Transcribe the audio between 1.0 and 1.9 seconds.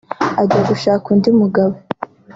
undi mugabo